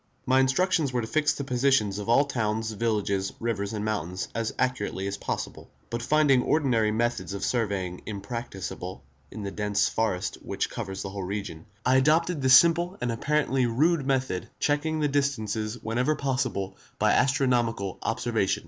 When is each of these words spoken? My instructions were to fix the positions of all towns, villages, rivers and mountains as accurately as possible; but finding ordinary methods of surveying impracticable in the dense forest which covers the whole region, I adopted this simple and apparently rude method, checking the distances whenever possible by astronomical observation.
My 0.25 0.39
instructions 0.39 0.91
were 0.91 1.01
to 1.01 1.05
fix 1.07 1.33
the 1.33 1.43
positions 1.43 1.99
of 1.99 2.09
all 2.09 2.25
towns, 2.25 2.71
villages, 2.71 3.33
rivers 3.39 3.71
and 3.71 3.85
mountains 3.85 4.29
as 4.33 4.51
accurately 4.57 5.05
as 5.05 5.15
possible; 5.17 5.69
but 5.91 6.01
finding 6.01 6.41
ordinary 6.41 6.89
methods 6.89 7.35
of 7.35 7.45
surveying 7.45 8.01
impracticable 8.07 9.03
in 9.29 9.43
the 9.43 9.51
dense 9.51 9.87
forest 9.89 10.39
which 10.41 10.71
covers 10.71 11.03
the 11.03 11.11
whole 11.11 11.21
region, 11.21 11.67
I 11.85 11.97
adopted 11.97 12.41
this 12.41 12.57
simple 12.57 12.97
and 12.99 13.11
apparently 13.11 13.67
rude 13.67 14.03
method, 14.07 14.49
checking 14.59 15.01
the 15.01 15.07
distances 15.07 15.77
whenever 15.83 16.15
possible 16.15 16.77
by 16.97 17.11
astronomical 17.13 17.99
observation. 18.01 18.59